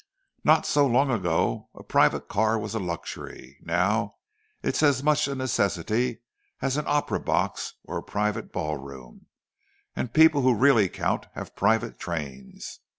Not 0.43 0.65
so 0.65 0.87
long 0.87 1.11
ago 1.11 1.69
a 1.75 1.83
private 1.83 2.27
car 2.27 2.57
was 2.57 2.73
a 2.73 2.79
luxury; 2.79 3.59
now 3.61 4.15
it's 4.63 4.81
as 4.81 5.03
much 5.03 5.27
a 5.27 5.35
necessity 5.35 6.23
as 6.59 6.75
an 6.75 6.85
opera 6.87 7.19
box 7.19 7.75
or 7.83 7.99
a 7.99 8.03
private 8.03 8.51
ball 8.51 8.77
room, 8.77 9.27
and 9.95 10.11
people 10.11 10.41
who 10.41 10.55
really 10.55 10.89
count 10.89 11.27
have 11.35 11.55
private 11.55 11.99
trains. 11.99 12.79